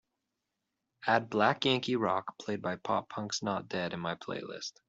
[1.05, 4.71] add Black Yankee Rock played by Pop Punk's Not Dead in my playlist